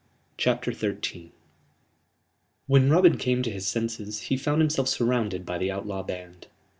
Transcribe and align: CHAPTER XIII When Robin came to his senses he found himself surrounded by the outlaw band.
CHAPTER 0.35 0.71
XIII 0.73 1.31
When 2.65 2.89
Robin 2.89 3.19
came 3.19 3.43
to 3.43 3.51
his 3.51 3.67
senses 3.67 4.19
he 4.21 4.35
found 4.35 4.59
himself 4.59 4.87
surrounded 4.87 5.45
by 5.45 5.59
the 5.59 5.69
outlaw 5.69 6.01
band. 6.01 6.47